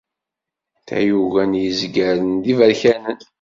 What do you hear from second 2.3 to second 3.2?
d iberkanen.